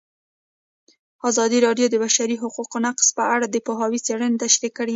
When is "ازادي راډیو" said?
1.29-1.87